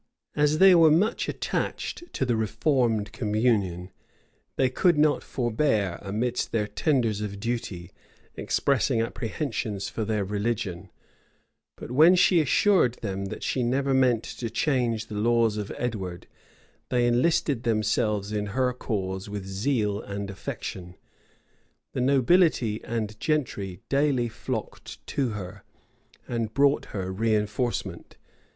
[0.35, 3.91] As they were much attached to the reformed communion,
[4.55, 7.91] they could not forbear, amidst their tenders of duty,
[8.33, 10.89] expressing apprehensions for their religion;
[11.77, 16.25] but when she assured them that she never meant to change the laws of Edward,
[16.89, 20.95] they enlisted themselves in her cause with zeal and affection.
[21.93, 25.63] The nobility and gentry daily flocked to her,
[26.27, 28.13] and brought her reënforcement.